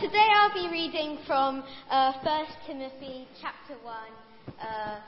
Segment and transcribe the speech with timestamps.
[0.00, 3.96] today I'll be reading from uh, 1 Timothy chapter 1,
[4.60, 5.00] uh,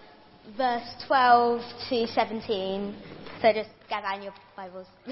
[0.57, 2.97] verse 12 to 17.
[3.41, 4.87] So just gather in your Bibles.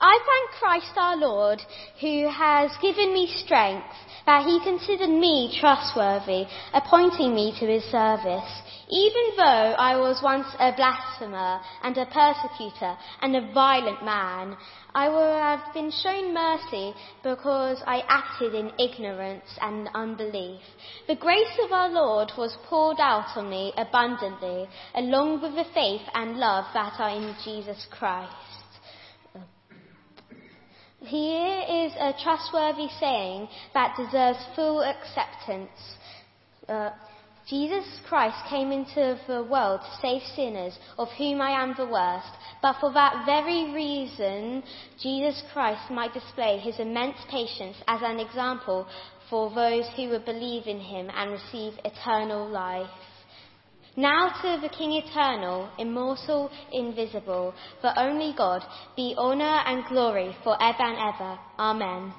[0.00, 1.60] I thank Christ our Lord,
[2.00, 3.86] who has given me strength,
[4.26, 6.44] that he considered me trustworthy,
[6.74, 8.50] appointing me to his service.
[8.88, 14.56] Even though I was once a blasphemer and a persecutor and a violent man,
[14.94, 20.60] I would have been shown mercy because I acted in ignorance and unbelief.
[21.08, 26.06] The grace of our Lord was poured out on me abundantly, along with the faith
[26.14, 28.32] and love that are in Jesus Christ.
[31.00, 35.70] Here is a trustworthy saying that deserves full acceptance.
[36.68, 36.90] Uh,
[37.46, 42.30] Jesus Christ came into the world to save sinners, of whom I am the worst.
[42.60, 44.64] But for that very reason,
[45.00, 48.88] Jesus Christ might display his immense patience as an example
[49.30, 52.90] for those who would believe in him and receive eternal life.
[53.96, 58.62] Now to the King eternal, immortal, invisible, the only God,
[58.96, 61.38] be honour and glory for ever and ever.
[61.58, 62.12] Amen.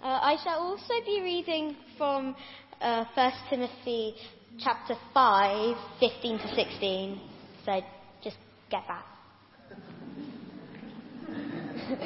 [0.00, 2.36] Uh, I shall also be reading from
[2.80, 4.14] uh, 1 Timothy
[4.58, 7.20] chapter 5, 15 to 16.
[7.64, 7.80] So
[8.22, 8.36] just
[8.70, 9.04] get that.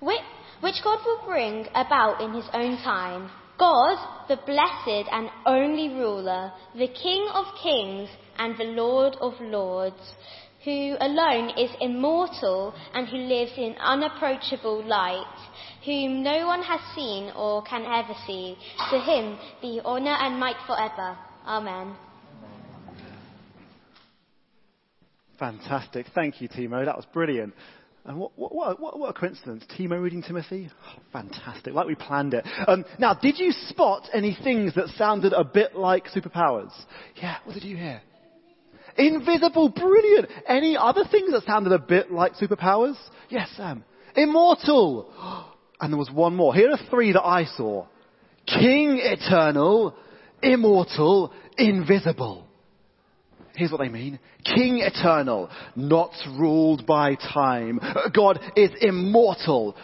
[0.00, 0.20] which,
[0.60, 3.30] which God will bring about in his own time.
[3.58, 3.96] God,
[4.28, 10.14] the blessed and only ruler, the King of kings and the Lord of lords,
[10.64, 15.26] who alone is immortal and who lives in unapproachable light,
[15.84, 18.56] whom no one has seen or can ever see.
[18.90, 21.16] To him be honour and might forever.
[21.46, 21.96] Amen.
[25.38, 26.06] Fantastic.
[26.14, 26.84] Thank you, Timo.
[26.84, 27.54] That was brilliant.
[28.04, 29.64] And what, what, what, what, a coincidence.
[29.76, 30.70] Timo reading Timothy?
[30.86, 31.72] Oh, fantastic.
[31.72, 32.44] Like we planned it.
[32.66, 36.72] Um, now, did you spot any things that sounded a bit like superpowers?
[37.16, 38.02] Yeah, what did you hear?
[38.96, 40.28] Invisible, brilliant.
[40.46, 42.96] Any other things that sounded a bit like superpowers?
[43.28, 43.84] Yes, Sam.
[44.16, 45.48] Immortal.
[45.80, 46.54] And there was one more.
[46.54, 47.86] Here are three that I saw.
[48.46, 49.96] King eternal,
[50.40, 52.46] immortal, invisible.
[53.56, 54.20] Here's what they mean.
[54.44, 57.80] King eternal, not ruled by time.
[58.14, 59.76] God is immortal,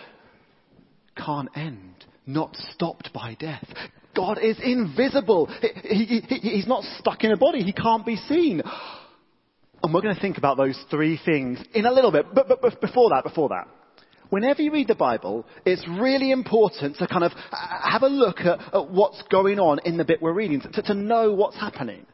[1.17, 3.67] can't end, not stopped by death.
[4.15, 5.47] God is invisible.
[5.85, 7.63] He, he, he's not stuck in a body.
[7.63, 8.63] He can't be seen.
[9.83, 12.27] And we're going to think about those three things in a little bit.
[12.35, 13.69] But, but, but before that, before that,
[14.31, 18.75] whenever you read the Bible, it's really important to kind of have a look at,
[18.75, 22.07] at what's going on in the bit we're reading, to, to know what's happening.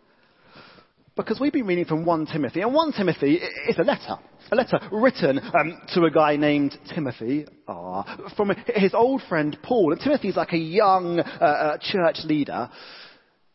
[1.17, 4.17] Because we've been reading from 1 Timothy, and 1 Timothy is a letter.
[4.51, 9.93] A letter written um, to a guy named Timothy ah, from his old friend Paul.
[9.93, 12.69] And Timothy's like a young uh, uh, church leader.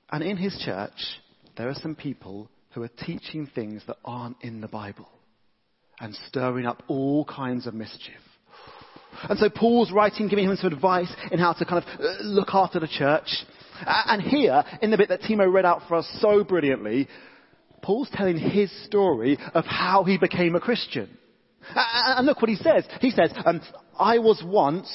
[0.10, 1.20] And in his church,
[1.58, 5.10] there are some people who are teaching things that aren't in the Bible
[6.00, 8.22] and stirring up all kinds of mischief.
[9.28, 12.50] And so Paul's writing, giving him some advice in how to kind of uh, look
[12.54, 13.28] after the church.
[13.86, 17.08] And here, in the bit that Timo read out for us so brilliantly,
[17.82, 21.10] Paul's telling his story of how he became a Christian.
[21.76, 22.86] And look what he says.
[23.02, 23.62] He says, um,
[23.98, 24.90] I was once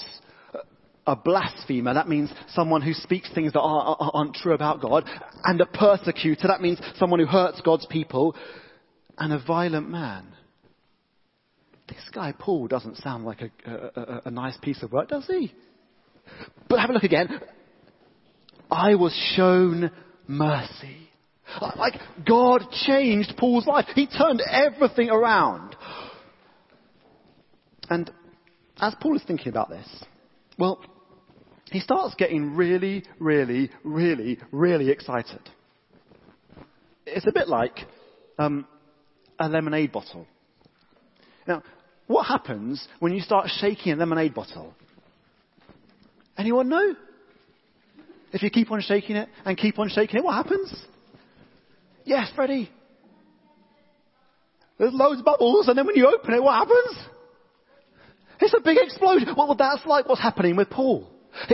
[1.06, 1.94] a blasphemer.
[1.94, 5.04] That means someone who speaks things that aren't true about God.
[5.44, 6.48] And a persecutor.
[6.48, 8.34] That means someone who hurts God's people.
[9.18, 10.26] And a violent man.
[11.88, 15.52] This guy, Paul, doesn't sound like a, a, a nice piece of work, does he?
[16.68, 17.28] But have a look again.
[18.70, 19.90] I was shown
[20.26, 21.10] mercy.
[21.76, 21.94] Like,
[22.26, 23.84] God changed Paul's life.
[23.94, 25.76] He turned everything around.
[27.90, 28.10] And
[28.78, 29.86] as Paul is thinking about this,
[30.58, 30.80] well,
[31.74, 35.40] he starts getting really, really, really, really excited.
[37.04, 37.80] It's a bit like
[38.38, 38.64] um,
[39.40, 40.24] a lemonade bottle.
[41.48, 41.64] Now,
[42.06, 44.72] what happens when you start shaking a lemonade bottle?
[46.38, 46.94] Anyone know?
[48.32, 50.72] If you keep on shaking it and keep on shaking it, what happens?
[52.04, 52.70] Yes, Freddie.
[54.78, 56.98] There's loads of bubbles, and then when you open it, what happens?
[58.40, 59.34] It's a big explosion.
[59.36, 61.10] Well, that's like what's happening with Paul.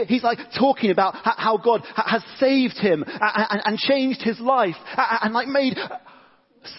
[0.07, 5.49] He's like talking about how God has saved him and changed his life and like
[5.49, 5.77] made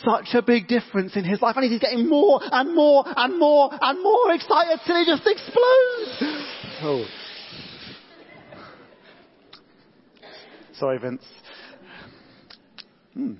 [0.03, 1.55] such a big difference in his life.
[1.57, 6.47] And he's getting more and more and more and more excited till he just explodes.
[6.83, 7.05] Oh.
[10.73, 11.23] Sorry, Vince.
[13.13, 13.33] Hmm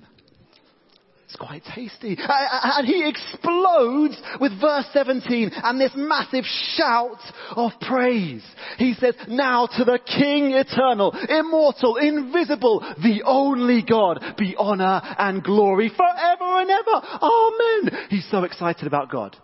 [1.36, 2.16] quite tasty.
[2.18, 6.44] And he explodes with verse 17 and this massive
[6.74, 7.20] shout
[7.56, 8.44] of praise.
[8.78, 15.42] He says, now to the King eternal, immortal, invisible, the only God, be honor and
[15.42, 17.06] glory forever and ever.
[17.22, 18.06] Amen.
[18.10, 19.36] He's so excited about God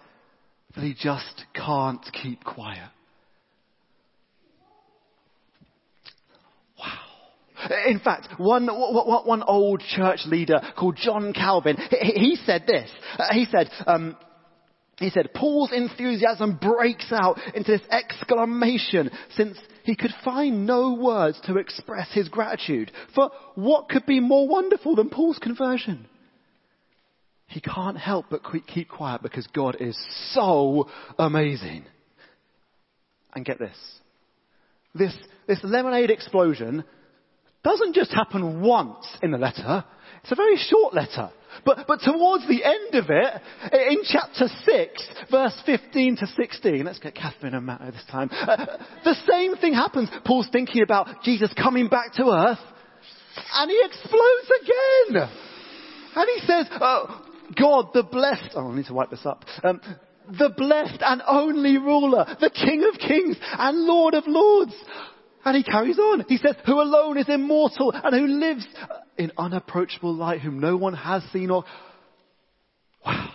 [0.75, 2.91] that he just can't keep quiet.
[7.86, 12.90] In fact, one, one old church leader called John Calvin, he said this.
[13.19, 14.16] Uh, he said, um,
[14.98, 21.40] he said, Paul's enthusiasm breaks out into this exclamation since he could find no words
[21.44, 22.90] to express his gratitude.
[23.14, 26.06] For what could be more wonderful than Paul's conversion?
[27.46, 29.96] He can't help but keep quiet because God is
[30.32, 30.88] so
[31.19, 31.84] amazing.
[33.34, 33.76] And get this.
[34.94, 35.16] This,
[35.46, 36.84] this lemonade explosion
[37.69, 39.85] doesn't just happen once in the letter.
[40.23, 41.31] It's a very short letter.
[41.67, 43.43] But, but towards the end of it,
[43.91, 48.79] in chapter 6, verse 15 to 16, let's get Catherine and Matt this time, uh,
[49.05, 50.09] the same thing happens.
[50.25, 52.59] Paul's thinking about Jesus coming back to earth,
[53.55, 55.29] and he explodes again.
[56.17, 57.26] And he says, oh,
[57.61, 59.44] God, the blessed, oh, I need to wipe this up.
[59.62, 59.81] Um,
[60.38, 64.73] the blessed and only ruler, the King of kings and Lord of lords.
[65.48, 66.26] And he carries on.
[66.28, 68.66] He says, who alone is immortal and who lives
[69.16, 71.64] in unapproachable light, whom no one has seen or,
[73.02, 73.30] wow.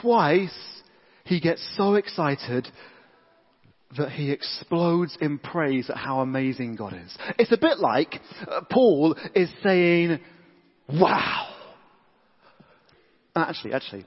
[0.00, 0.82] Twice
[1.22, 2.66] he gets so excited
[3.96, 7.16] that he explodes in praise at how amazing God is.
[7.38, 8.20] It's a bit like
[8.50, 10.18] uh, Paul is saying,
[10.88, 11.54] wow.
[13.36, 14.06] Actually, actually,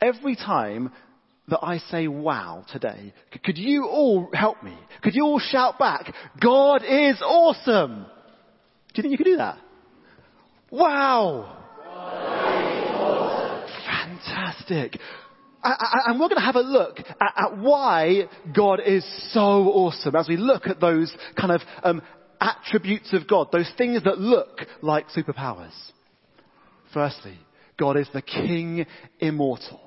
[0.00, 0.90] every time
[1.48, 3.12] that I say wow today,
[3.44, 4.76] could you all help me?
[5.02, 8.06] Could you all shout back, God is awesome?
[8.94, 9.58] Do you think you could do that?
[10.70, 11.58] Wow!
[11.84, 13.42] Awesome.
[13.86, 14.98] Fantastic.
[15.64, 20.36] And we're going to have a look at, why God is so awesome as we
[20.36, 22.02] look at those kind of um,
[22.40, 25.74] attributes of God, those things that look like superpowers.
[26.92, 27.38] Firstly,
[27.78, 28.86] God is the King
[29.20, 29.80] immortal.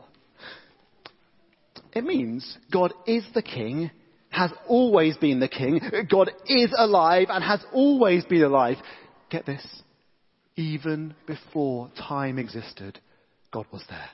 [1.96, 3.90] It means God is the king,
[4.30, 5.80] has always been the king.
[6.12, 8.78] God is alive and has always been alive.
[9.30, 9.66] Get this.
[10.58, 13.00] Even before time existed,
[13.52, 14.10] God was there.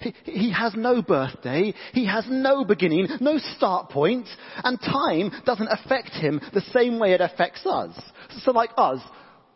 [0.00, 1.74] He, he, has no birthday.
[1.92, 4.28] He has no beginning, no start point,
[4.62, 7.98] and time doesn't affect him the same way it affects us.
[8.42, 9.00] So like us,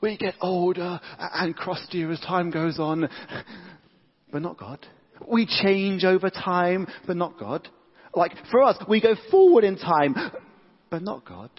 [0.00, 3.08] we get older and crustier as time goes on,
[4.32, 4.84] but not God.
[5.28, 7.68] We change over time, but not God.
[8.14, 10.14] Like for us, we go forward in time,
[10.90, 11.50] but not God.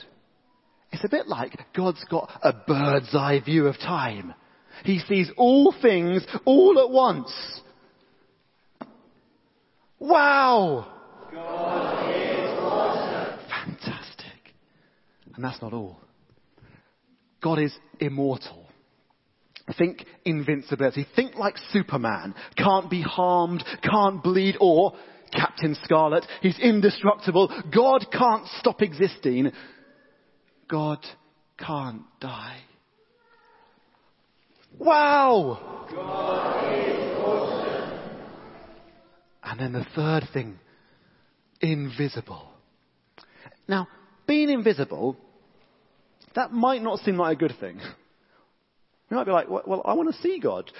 [0.91, 4.33] It's a bit like God's got a bird's eye view of time.
[4.83, 7.31] He sees all things all at once.
[9.99, 10.87] Wow!
[11.31, 13.39] God is awesome.
[13.49, 14.53] Fantastic.
[15.35, 15.99] And that's not all.
[17.41, 18.62] God is immortal.
[19.77, 21.07] Think invincibility.
[21.15, 22.35] Think like Superman.
[22.57, 24.93] Can't be harmed, can't bleed, or
[25.31, 26.25] Captain Scarlet.
[26.41, 27.49] He's indestructible.
[27.73, 29.51] God can't stop existing.
[30.67, 30.99] God
[31.57, 32.59] can't die.
[34.77, 35.59] Wow!
[35.95, 37.63] Awesome.
[39.43, 40.59] And then the third thing,
[41.61, 42.47] invisible.
[43.67, 43.87] Now,
[44.27, 45.15] being invisible,
[46.35, 47.79] that might not seem like a good thing.
[49.09, 50.71] You might be like, well, I want to see God.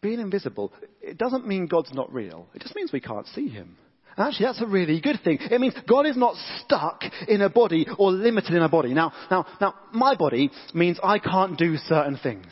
[0.00, 2.48] Being invisible, it doesn't mean God's not real.
[2.54, 3.76] It just means we can't see him.
[4.16, 5.38] And actually, that's a really good thing.
[5.40, 8.94] It means God is not stuck in a body or limited in a body.
[8.94, 12.46] Now, now, now, my body means I can't do certain things.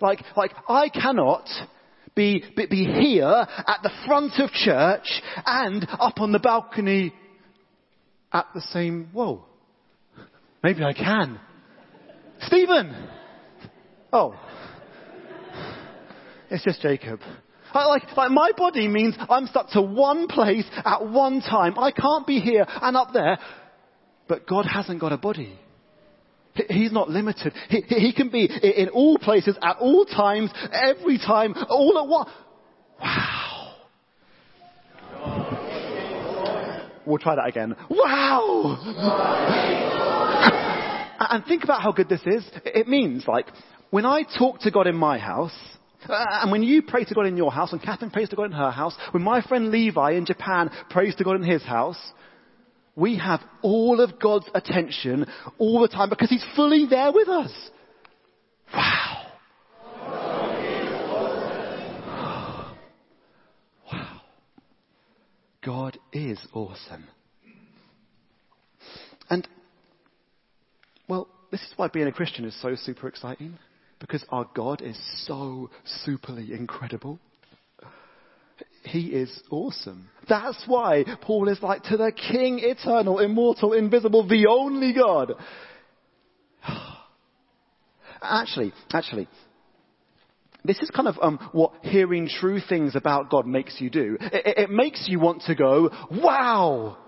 [0.00, 1.48] Like, like, I cannot
[2.14, 7.12] be, be, be here at the front of church and up on the balcony
[8.32, 9.44] at the same, whoa.
[10.62, 11.40] Maybe I can.
[12.42, 12.94] Stephen!
[14.14, 14.34] Oh.
[16.48, 17.20] It's just Jacob.
[17.74, 21.76] Like, like my body means I'm stuck to one place at one time.
[21.76, 23.38] I can't be here and up there.
[24.28, 25.58] But God hasn't got a body.
[26.68, 27.52] He's not limited.
[27.68, 32.30] He, he can be in all places at all times, every time, all at once.
[33.02, 33.74] Wow.
[37.04, 37.74] We'll try that again.
[37.90, 38.78] Wow!
[41.30, 42.48] And think about how good this is.
[42.64, 43.46] It means like,
[43.90, 45.54] when I talk to God in my house,
[46.08, 48.44] uh, and when you pray to God in your house, and Catherine prays to God
[48.44, 51.98] in her house, when my friend Levi in Japan prays to God in his house,
[52.96, 55.26] we have all of God's attention
[55.58, 57.52] all the time because he's fully there with us.
[58.72, 59.20] Wow.
[63.92, 64.20] Wow.
[65.64, 67.04] God is awesome.
[69.30, 69.48] And
[71.54, 73.56] this is why being a Christian is so super exciting.
[74.00, 75.70] Because our God is so
[76.04, 77.20] superly incredible.
[78.82, 80.08] He is awesome.
[80.28, 85.34] That's why Paul is like, to the King, eternal, immortal, invisible, the only God.
[88.20, 89.28] actually, actually,
[90.64, 94.18] this is kind of um, what hearing true things about God makes you do.
[94.20, 96.98] It, it makes you want to go, wow!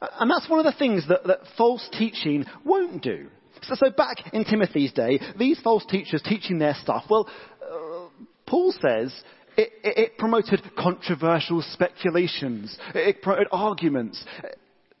[0.00, 3.28] And that's one of the things that, that false teaching won't do.
[3.62, 7.28] So, so, back in Timothy's day, these false teachers teaching their stuff, well,
[7.62, 8.08] uh,
[8.46, 9.14] Paul says
[9.56, 12.76] it, it, it, promoted controversial speculations.
[12.94, 14.24] It promoted arguments.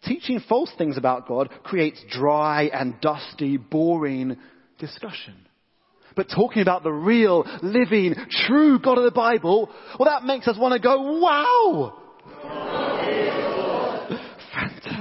[0.04, 4.36] Teaching false things about God creates dry and dusty, boring
[4.78, 5.34] discussion.
[6.16, 8.14] But talking about the real, living,
[8.46, 11.96] true God of the Bible, well, that makes us want to go, wow!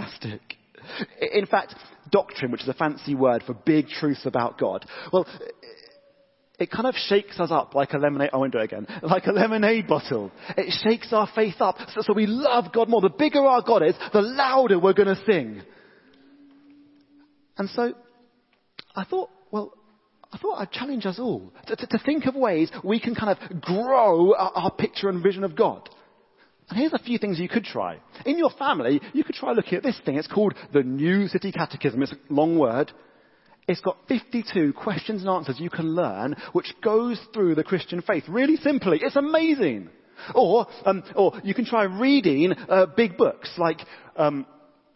[0.10, 0.42] Fantastic.
[1.34, 1.76] In fact,
[2.12, 5.28] doctrine, which is a fancy word for big truths about God, well,
[6.60, 9.26] it kind of shakes us up like a lemonade, I won't do it again, like
[9.28, 10.32] a lemonade bottle.
[10.58, 13.02] It shakes our faith up so, so we love God more.
[13.02, 15.62] The bigger our God is, the louder we're going to sing.
[17.58, 17.94] And so,
[18.96, 19.74] I thought, well,
[20.32, 23.38] I thought I'd challenge us all to, to, to think of ways we can kind
[23.38, 25.90] of grow our, our picture and vision of God.
[26.70, 27.98] And here's a few things you could try.
[28.26, 30.18] In your family, you could try looking at this thing.
[30.18, 32.02] It's called the New City Catechism.
[32.04, 32.92] It's a long word.
[33.68, 38.24] It's got 52 questions and answers you can learn, which goes through the Christian faith
[38.28, 39.00] really simply.
[39.02, 39.90] It's amazing.
[40.36, 43.80] Or, um, or you can try reading uh, big books like
[44.16, 44.46] um,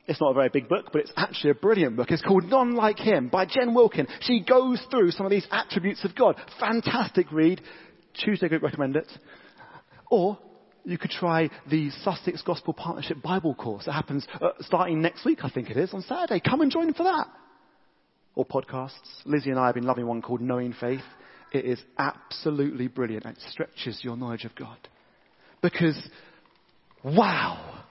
[0.06, 2.12] it's not a very big book, but it's actually a brilliant book.
[2.12, 4.08] It's called None Like Him by Jen Wilkin.
[4.22, 6.36] She goes through some of these attributes of God.
[6.60, 7.62] Fantastic read.
[8.14, 9.08] Tuesday group recommend it.
[10.12, 10.38] Or
[10.86, 13.88] you could try the Sussex Gospel Partnership Bible course.
[13.88, 16.42] It happens uh, starting next week, I think it is, on Saturday.
[16.42, 17.28] Come and join for that.
[18.36, 18.92] Or podcasts.
[19.26, 21.04] Lizzie and I have been loving one called Knowing Faith.
[21.52, 23.26] It is absolutely brilliant.
[23.26, 24.78] It stretches your knowledge of God.
[25.62, 25.98] Because,
[27.04, 27.84] wow!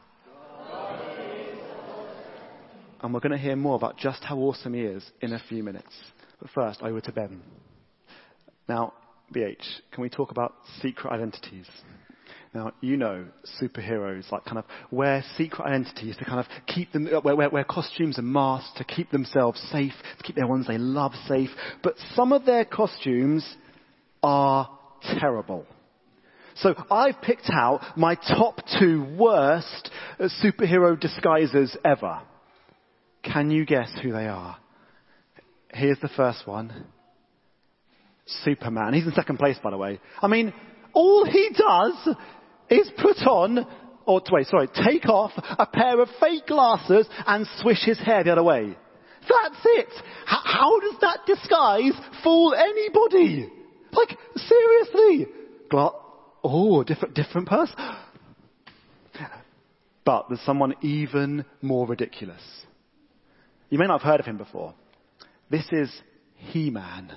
[3.01, 5.63] And we're going to hear more about just how awesome he is in a few
[5.63, 5.93] minutes.
[6.41, 7.41] But first, over to Ben.
[8.69, 8.93] Now,
[9.35, 11.67] BH, can we talk about secret identities?
[12.54, 13.25] Now, you know
[13.62, 17.64] superheroes like kind of wear secret identities to kind of keep them, wear, wear, wear
[17.64, 21.49] costumes and masks to keep themselves safe, to keep their ones they love safe.
[21.82, 23.56] But some of their costumes
[24.23, 24.68] are
[25.18, 25.64] terrible.
[26.56, 29.90] So I've picked out my top two worst
[30.21, 32.21] uh, superhero disguises ever.
[33.23, 34.59] Can you guess who they are?
[35.73, 36.85] Here's the first one.
[38.44, 38.92] Superman.
[38.92, 40.00] He's in second place, by the way.
[40.21, 40.52] I mean,
[40.92, 42.16] all he does
[42.73, 43.67] is put on,
[44.07, 48.33] or wait, sorry, take off a pair of fake glasses and swish his hair the
[48.33, 48.76] other way.
[49.21, 49.88] That's it.
[50.26, 51.93] How, how does that disguise
[52.25, 53.49] fool anybody?
[53.93, 55.26] Like, seriously.
[55.71, 55.95] Gla-
[56.43, 57.76] oh, a different, different person.
[60.05, 62.43] But there's someone even more ridiculous.
[63.71, 64.75] You may not have heard of him before.
[65.50, 65.93] This is
[66.35, 67.12] He-Man.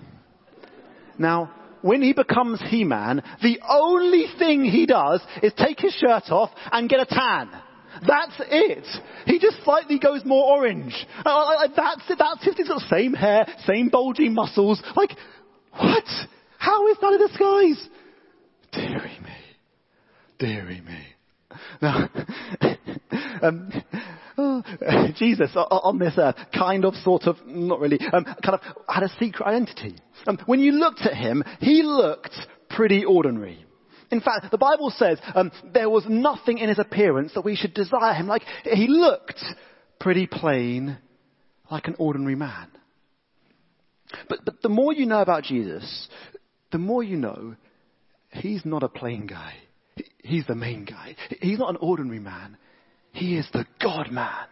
[1.17, 1.51] Now,
[1.85, 6.89] when he becomes He-Man, the only thing he does is take his shirt off and
[6.89, 7.51] get a tan.
[8.07, 8.85] That's it.
[9.27, 10.95] He just slightly goes more orange.
[11.23, 12.17] Uh, uh, uh that's it.
[12.17, 14.81] That's got the same hair, same bulging muscles.
[14.95, 15.11] Like,
[15.73, 16.05] what?
[16.57, 17.89] How is that a disguise?
[18.71, 19.35] Deary me.
[20.39, 21.03] Deary me.
[21.83, 22.09] Now,
[23.43, 23.71] um,
[24.37, 24.63] oh,
[25.17, 29.09] Jesus on this earth, kind of, sort of, not really, um, kind of had a
[29.19, 29.95] secret identity.
[30.27, 32.35] Um, when you looked at him, he looked
[32.69, 33.65] pretty ordinary.
[34.11, 37.73] In fact, the Bible says um, there was nothing in his appearance that we should
[37.73, 38.27] desire him.
[38.27, 39.41] Like he looked
[39.99, 40.97] pretty plain,
[41.71, 42.67] like an ordinary man.
[44.29, 46.07] But, but the more you know about Jesus,
[46.71, 47.55] the more you know
[48.29, 49.53] he's not a plain guy.
[50.23, 51.15] He's the main guy.
[51.41, 52.57] He's not an ordinary man.
[53.15, 54.45] He is the God man.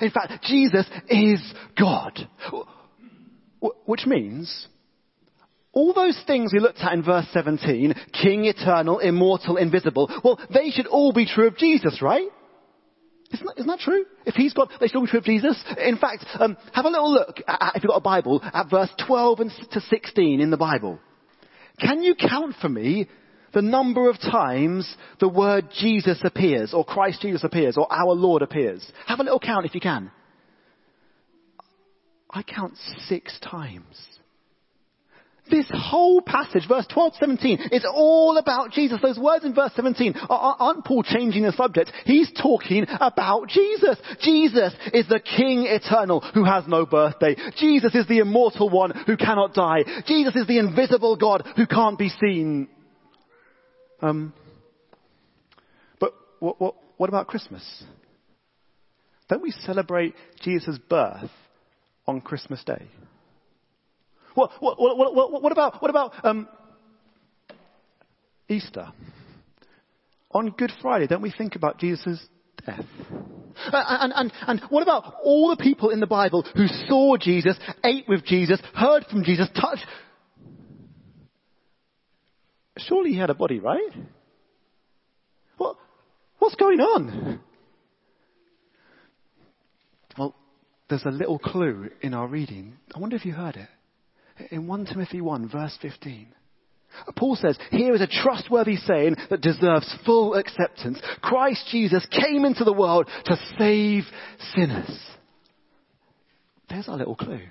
[0.00, 1.40] In fact, Jesus is
[1.78, 2.28] God.
[3.86, 4.66] Which means,
[5.72, 10.70] all those things we looked at in verse 17, King, eternal, immortal, invisible, well, they
[10.70, 12.28] should all be true of Jesus, right?
[13.32, 14.04] Isn't that, isn't that true?
[14.26, 15.62] If he's God, they should all be true of Jesus.
[15.78, 18.90] In fact, um, have a little look, at, if you've got a Bible, at verse
[19.06, 20.98] 12 and to 16 in the Bible.
[21.80, 23.08] Can you count for me
[23.54, 28.42] the number of times the word Jesus appears, or Christ Jesus appears, or our Lord
[28.42, 28.84] appears.
[29.06, 30.10] Have a little count if you can.
[32.28, 32.74] I count
[33.06, 33.96] six times.
[35.50, 38.98] this whole passage, verse 12 to 17, is all about Jesus.
[39.00, 41.92] Those words in verse 17 aren't Paul changing the subject.
[42.06, 43.98] He's talking about Jesus.
[44.20, 47.36] Jesus is the King eternal who has no birthday.
[47.58, 49.84] Jesus is the immortal one who cannot die.
[50.06, 52.68] Jesus is the invisible God who can't be seen.
[54.04, 54.34] Um,
[55.98, 57.84] but what, what, what about Christmas?
[59.30, 61.30] Don't we celebrate Jesus' birth
[62.06, 62.86] on Christmas Day?
[64.34, 66.46] What, what, what, what about, what about um,
[68.50, 68.88] Easter?
[70.32, 72.20] On Good Friday, don't we think about Jesus'
[72.66, 72.84] death?
[73.72, 78.04] And, and, and what about all the people in the Bible who saw Jesus, ate
[78.06, 79.86] with Jesus, heard from Jesus, touched?
[82.78, 83.90] Surely he had a body, right?
[85.58, 85.76] What,
[86.38, 87.40] what's going on?
[90.18, 90.34] Well,
[90.88, 92.74] there's a little clue in our reading.
[92.94, 93.68] I wonder if you heard it.
[94.50, 96.28] In 1 Timothy 1, verse 15.
[97.16, 101.00] Paul says, here is a trustworthy saying that deserves full acceptance.
[101.20, 104.04] Christ Jesus came into the world to save
[104.54, 105.00] sinners.
[106.68, 107.42] There's our little clue.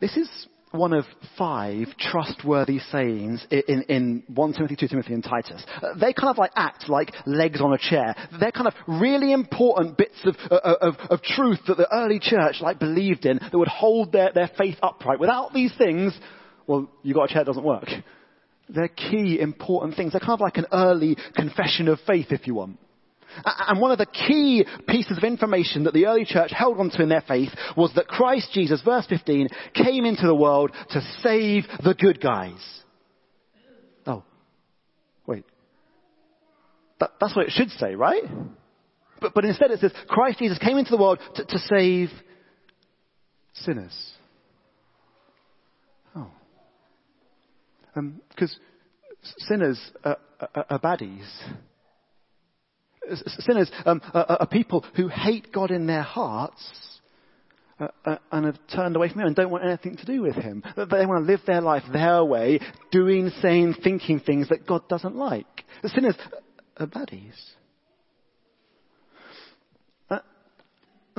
[0.00, 0.28] This is
[0.72, 1.04] one of
[1.38, 5.64] five trustworthy sayings in, in 1 Timothy, 2 Timothy, and Titus.
[5.82, 8.14] Uh, they kind of like act like legs on a chair.
[8.40, 12.18] They're kind of really important bits of, uh, uh, of, of truth that the early
[12.18, 15.20] church like believed in that would hold their, their faith upright.
[15.20, 16.18] Without these things,
[16.66, 17.88] well, you got a chair that doesn't work.
[18.68, 20.12] They're key important things.
[20.12, 22.78] They're kind of like an early confession of faith, if you want.
[23.44, 27.08] And one of the key pieces of information that the early church held onto in
[27.08, 31.94] their faith was that Christ Jesus, verse 15, came into the world to save the
[31.94, 32.60] good guys.
[34.06, 34.24] Oh,
[35.26, 35.44] wait.
[37.00, 38.24] That, that's what it should say, right?
[39.20, 42.10] But, but instead it says Christ Jesus came into the world to, to save
[43.54, 44.12] sinners.
[46.14, 46.30] Oh.
[47.94, 50.18] Because um, sinners are,
[50.54, 51.26] are, are baddies
[53.16, 56.62] sinners um, are, are, people who hate God in their hearts
[57.80, 60.36] uh, uh, and have turned away from Him and don't want anything to do with
[60.36, 60.62] Him.
[60.76, 65.16] They want to live their life their way, doing, saying, thinking things that God doesn't
[65.16, 65.64] like.
[65.82, 66.16] The sinners
[66.76, 67.34] are baddies.
[70.10, 70.18] Uh,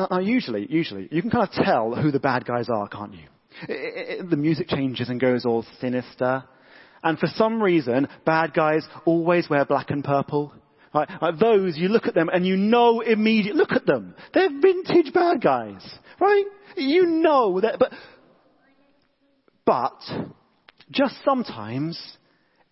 [0.10, 3.28] now, usually, usually, you can kind of tell who the bad guys are, can't you?
[3.68, 6.44] It, it, the music changes and goes all sinister.
[7.04, 10.54] And for some reason, bad guys always wear black and purple.
[10.94, 11.10] Right?
[11.22, 14.16] Like those, you look at them and you know immediately, look at them.
[14.34, 15.84] They're vintage bad guys.
[16.20, 16.46] Right?
[16.78, 17.92] You know that, but,
[19.66, 20.00] but,
[20.92, 22.00] just sometimes,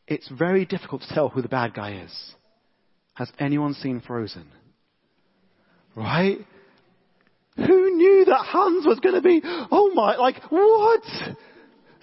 [0.08, 2.36] it's very difficult to tell who the bad guy is.
[3.14, 4.48] Has anyone seen Frozen?
[5.96, 6.40] Right?
[7.58, 11.04] Who knew that Hans was going to be, oh my, like, what?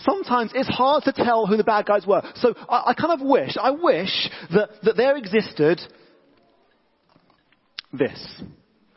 [0.00, 2.22] Sometimes it's hard to tell who the bad guys were.
[2.37, 5.81] So I, I kind of wish, I wish that, that there existed
[7.92, 8.42] this.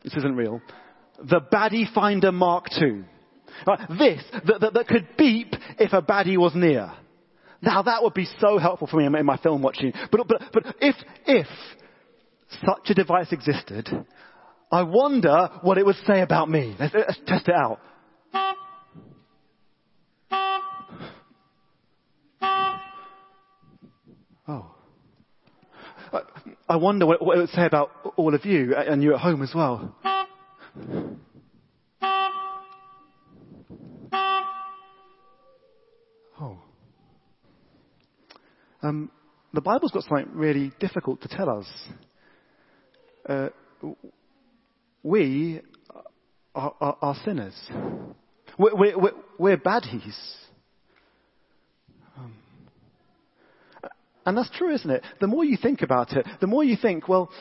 [0.04, 0.62] This isn't real.
[1.24, 3.06] The baddie finder Mark II.
[3.68, 6.92] Right, uh, this, that, that, that could beep if a baddie was near.
[7.62, 9.94] Now that would be so helpful for me in my film watching.
[10.12, 10.96] But, but, but if,
[11.28, 11.48] if
[12.66, 13.90] such a device existed,
[14.72, 16.76] I wonder what it would say about me.
[16.80, 17.80] Let's, let's test it out.
[24.48, 24.72] Oh.
[26.72, 29.42] I wonder what, what it would say about all of you and you at home
[29.42, 29.94] as well.
[36.40, 36.58] Oh.
[38.82, 39.12] Um,
[39.54, 41.66] the Bible's got something really difficult to tell us.
[43.28, 43.50] Uh,
[45.04, 45.60] we
[46.56, 47.70] are, are, are sinners.
[48.58, 50.16] We're, we're, we're baddies.
[54.26, 55.04] And that's true, isn't it?
[55.20, 57.32] The more you think about it, the more you think, well,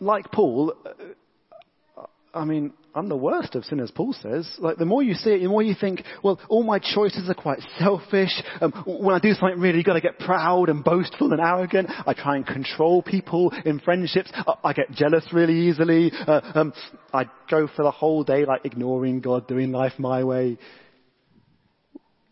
[0.00, 4.48] like Paul, uh, I mean, I'm the worst of sinners, Paul says.
[4.58, 7.34] Like, the more you see it, the more you think, well, all my choices are
[7.34, 8.30] quite selfish.
[8.60, 11.90] Um, when I do something really, got to get proud and boastful and arrogant.
[12.06, 14.30] I try and control people in friendships.
[14.34, 16.12] I, I get jealous really easily.
[16.14, 16.72] Uh, um,
[17.12, 20.58] I go for the whole day, like, ignoring God, doing life my way.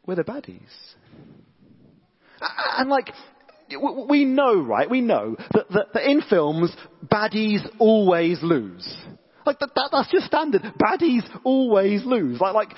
[0.06, 0.60] We're the baddies.
[2.76, 3.10] And like,
[3.76, 4.88] we know, right?
[4.88, 6.74] We know that, that, that in films,
[7.06, 8.96] baddies always lose.
[9.44, 10.62] Like that, that, that's just standard.
[10.80, 12.40] Baddies always lose.
[12.40, 12.74] Like, like,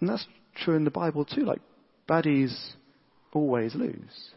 [0.00, 0.26] and that's
[0.64, 1.42] true in the Bible too.
[1.42, 1.60] Like,
[2.08, 2.54] baddies
[3.32, 4.30] always lose.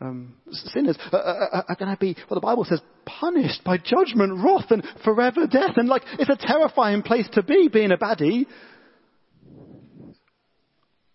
[0.00, 4.44] Um, sinners are, are, are going to be, well, the Bible says, punished by judgment,
[4.44, 5.76] wrath, and forever death.
[5.76, 8.46] And like, it's a terrifying place to be, being a baddie.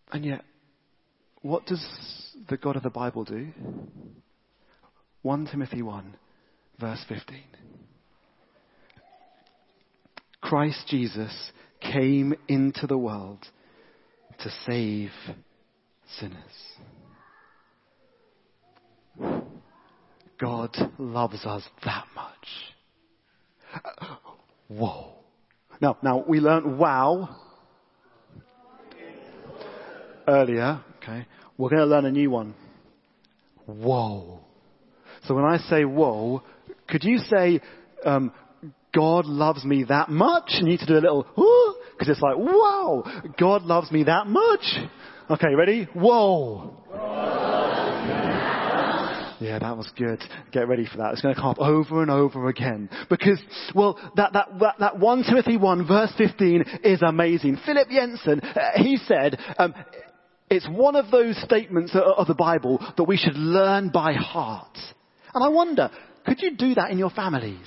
[0.10, 0.46] And yet,
[1.42, 1.86] what does
[2.49, 3.47] the God of the Bible do?
[5.21, 6.15] 1 Timothy 1,
[6.79, 7.38] verse 15.
[10.41, 13.45] Christ Jesus came into the world
[14.39, 15.12] to save
[16.19, 16.38] sinners.
[20.39, 22.47] God loves us that much.
[24.67, 25.13] Whoa.
[25.81, 27.36] Now, now we learned wow
[30.27, 30.83] earlier.
[30.97, 31.25] Okay.
[31.58, 32.54] We're going to learn a new one.
[33.65, 34.39] Whoa.
[35.26, 36.43] So when I say whoa,
[36.88, 37.60] could you say,
[38.06, 38.32] um,
[38.96, 40.46] God loves me that much?
[40.60, 43.04] You need to do a little, because it's like, wow,
[43.39, 44.63] God loves me that much.
[45.30, 45.88] Okay, ready?
[45.93, 46.74] Whoa.
[49.39, 50.24] Yeah, that was good.
[50.52, 51.13] Get ready for that.
[51.13, 52.89] It's going to come up over and over again.
[53.08, 53.39] Because,
[53.76, 57.60] well, that, that, that, that 1 Timothy 1 verse 15 is amazing.
[57.63, 59.76] Philip Jensen, uh, he said, um,
[60.49, 64.77] it's one of those statements of the Bible that we should learn by heart.
[65.33, 65.91] And I wonder,
[66.25, 67.65] could you do that in your families,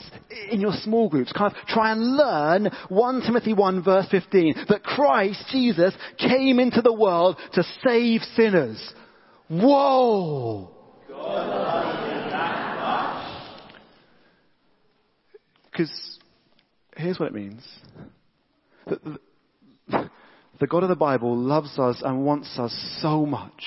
[0.51, 1.33] in your small groups?
[1.33, 6.83] Kind of try and learn 1 Timothy 1 verse 15 that Christ, Jesus, came into
[6.83, 8.93] the world to save sinners.
[9.49, 10.71] Whoa!
[15.71, 16.19] Because
[16.97, 17.67] here's what it means.
[20.61, 23.65] The, God of the Bible loves us and wants us so much.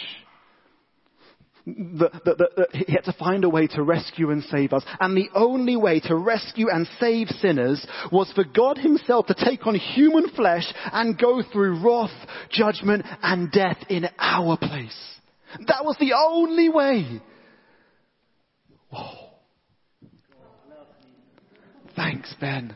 [1.66, 4.84] That, that, that, he had to find a way to rescue and save us.
[5.00, 9.66] And the only way to rescue and save sinners was for God himself to take
[9.66, 12.12] on human flesh and go through wrath,
[12.52, 14.98] judgment, and death in our place.
[15.68, 17.22] That was the only way.
[18.90, 19.30] Whoa.
[21.96, 22.76] Thanks, Ben.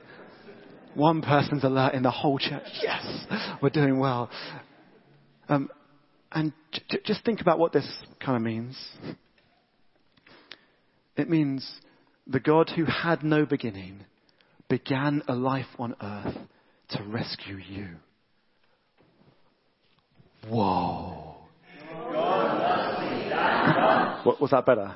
[0.97, 2.63] One person's alert in the whole church.
[2.81, 3.05] Yes,
[3.61, 4.31] we're doing well.
[5.47, 5.69] Um,
[6.31, 7.87] and j- just think about what this
[8.19, 8.75] kind of means.
[11.15, 11.71] It means
[12.25, 14.05] the God who had no beginning
[14.69, 16.35] began a life on earth
[16.89, 17.89] to rescue you.
[20.49, 21.35] Whoa.
[24.23, 24.95] What, was that better?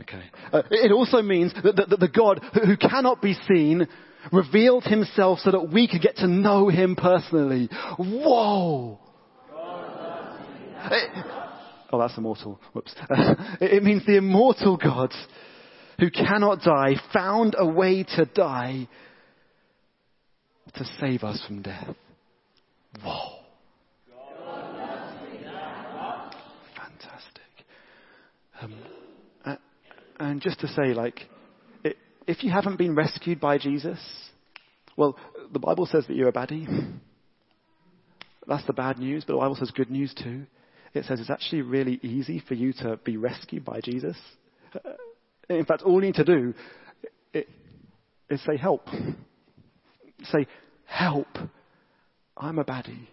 [0.00, 0.22] Okay.
[0.52, 3.86] Uh, it also means that, that, that the God who cannot be seen
[4.32, 7.68] revealed himself so that we could get to know him personally.
[7.98, 8.98] Whoa!
[10.90, 11.10] It,
[11.92, 12.60] oh, that's immortal.
[12.72, 12.94] Whoops.
[13.60, 15.12] it means the immortal God
[15.98, 18.88] who cannot die found a way to die
[20.74, 21.94] to save us from death.
[23.02, 23.38] Whoa.
[26.76, 27.42] Fantastic.
[28.60, 28.74] Um,
[30.18, 31.28] and just to say, like,
[32.26, 33.98] if you haven't been rescued by Jesus,
[34.96, 35.16] well,
[35.52, 36.66] the Bible says that you're a baddie.
[38.46, 40.46] That's the bad news, but the Bible says good news too.
[40.92, 44.16] It says it's actually really easy for you to be rescued by Jesus.
[45.48, 46.54] In fact, all you need to do
[47.32, 48.88] is say help.
[50.24, 50.46] Say,
[50.86, 51.28] help.
[52.36, 53.08] I'm a baddie.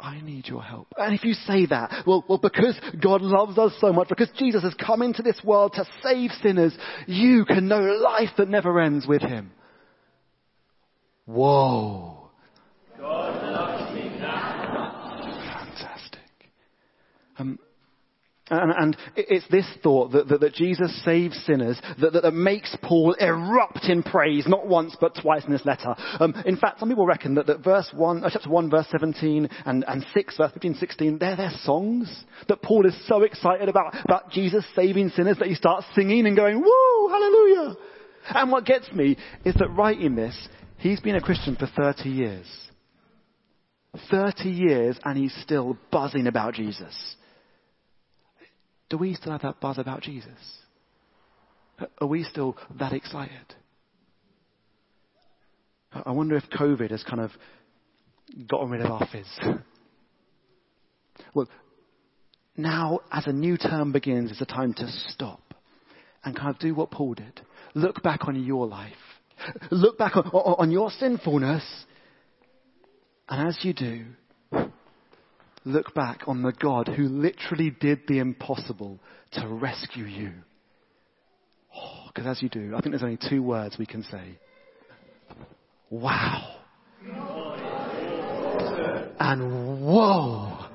[0.00, 0.88] I need your help.
[0.96, 4.62] And if you say that, well, well, because God loves us so much, because Jesus
[4.62, 9.06] has come into this world to save sinners, you can know life that never ends
[9.06, 9.52] with Him.
[11.26, 12.30] Whoa.
[12.98, 14.60] God loves me that
[15.52, 16.20] Fantastic.
[17.38, 17.58] Um,
[18.50, 23.14] and, and, it's this thought that, that, that Jesus saves sinners that, that, makes Paul
[23.20, 25.94] erupt in praise, not once but twice in this letter.
[26.18, 29.48] Um, in fact, some people reckon that, that verse 1, uh, chapter 1, verse 17
[29.66, 32.24] and, and 6, verse 15, 16, they're their songs.
[32.48, 36.36] That Paul is so excited about, about Jesus saving sinners that he starts singing and
[36.36, 37.76] going, woo, hallelujah.
[38.30, 42.46] And what gets me is that writing this, he's been a Christian for 30 years.
[44.10, 47.16] 30 years and he's still buzzing about Jesus.
[48.90, 50.38] Do we still have that buzz about Jesus?
[52.00, 53.54] Are we still that excited?
[55.92, 57.30] I wonder if COVID has kind of
[58.48, 59.40] gotten rid of our fizz.
[61.34, 61.48] Well,
[62.56, 65.54] now as a new term begins, it's a time to stop
[66.24, 67.40] and kind of do what Paul did.
[67.74, 68.92] Look back on your life.
[69.70, 71.64] Look back on, on your sinfulness.
[73.28, 74.04] And as you do,
[75.64, 78.98] look back on the God who literally did the impossible
[79.32, 80.32] to rescue you.
[82.08, 84.38] Because oh, as you do, I think there's only two words we can say.
[85.90, 86.56] Wow.
[89.20, 90.66] And whoa.